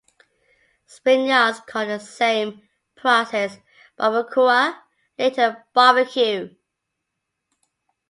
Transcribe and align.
Spaniards 0.87 1.59
called 1.67 1.89
the 1.89 1.99
same 1.99 2.63
process 2.95 3.59
"barbacoa", 3.99 4.79
later 5.19 5.63
"barbecue". 5.75 6.55